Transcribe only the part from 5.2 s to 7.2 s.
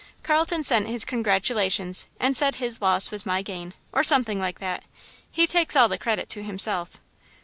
He takes all the credit to himself."